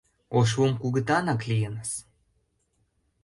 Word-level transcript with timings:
Ошлум 0.37 0.73
кугытанак 0.81 1.41
лийыныс! 1.49 1.91